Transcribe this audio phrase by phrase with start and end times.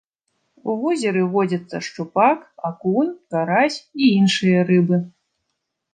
[0.71, 2.39] У возеры водзяцца шчупак,
[2.71, 3.77] акунь, карась
[4.07, 5.03] і іншыя рыбы.